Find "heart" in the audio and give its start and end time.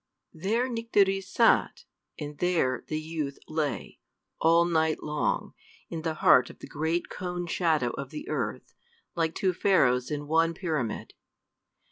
6.15-6.49